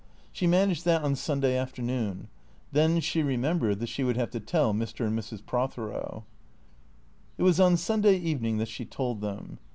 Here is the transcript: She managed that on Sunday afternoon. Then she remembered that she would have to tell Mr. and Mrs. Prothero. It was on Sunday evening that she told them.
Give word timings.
She 0.31 0.47
managed 0.47 0.83
that 0.85 1.03
on 1.03 1.15
Sunday 1.15 1.55
afternoon. 1.55 2.27
Then 2.71 2.99
she 3.01 3.21
remembered 3.21 3.79
that 3.81 3.89
she 3.89 4.03
would 4.03 4.17
have 4.17 4.31
to 4.31 4.39
tell 4.39 4.73
Mr. 4.73 5.05
and 5.05 5.15
Mrs. 5.19 5.45
Prothero. 5.45 6.25
It 7.37 7.43
was 7.43 7.59
on 7.59 7.77
Sunday 7.77 8.17
evening 8.17 8.57
that 8.57 8.67
she 8.67 8.83
told 8.83 9.21
them. 9.21 9.59